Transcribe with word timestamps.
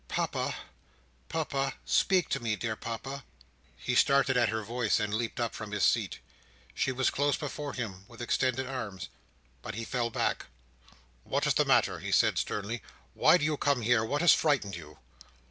"Papa! 0.07 0.55
Papa! 1.29 1.75
speak 1.85 2.27
to 2.29 2.39
me, 2.39 2.55
dear 2.55 2.75
Papa!" 2.75 3.23
He 3.77 3.93
started 3.93 4.35
at 4.35 4.49
her 4.49 4.63
voice, 4.63 4.99
and 4.99 5.13
leaped 5.13 5.39
up 5.39 5.53
from 5.53 5.69
his 5.71 5.83
seat. 5.83 6.17
She 6.73 6.91
was 6.91 7.11
close 7.11 7.37
before 7.37 7.73
him 7.73 8.05
with 8.07 8.19
extended 8.19 8.65
arms, 8.65 9.09
but 9.61 9.75
he 9.75 9.85
fell 9.85 10.09
back. 10.09 10.47
"What 11.23 11.45
is 11.45 11.53
the 11.53 11.65
matter?" 11.65 11.99
he 11.99 12.11
said, 12.11 12.39
sternly. 12.39 12.81
"Why 13.13 13.37
do 13.37 13.45
you 13.45 13.57
come 13.57 13.81
here? 13.81 14.03
What 14.03 14.21
has 14.21 14.33
frightened 14.33 14.75
you?" 14.75 14.97